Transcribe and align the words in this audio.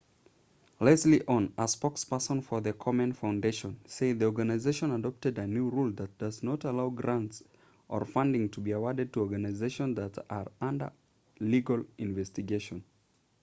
leslie 0.79 1.23
aun 1.27 1.51
a 1.57 1.65
spokesperson 1.67 2.41
for 2.41 2.59
the 2.61 2.73
komen 2.73 3.13
foundation 3.13 3.79
said 3.85 4.17
the 4.17 4.25
organization 4.25 4.89
adopted 4.95 5.37
a 5.37 5.45
new 5.45 5.69
rule 5.69 5.91
that 5.91 6.17
does 6.17 6.41
not 6.41 6.63
allow 6.63 6.89
grants 6.89 7.43
or 7.87 8.03
funding 8.03 8.49
to 8.49 8.59
be 8.61 8.71
awarded 8.71 9.13
to 9.13 9.19
organizations 9.21 9.95
that 9.95 10.17
are 10.27 10.51
under 10.59 10.91
legal 11.39 11.85
investigation 11.99 12.83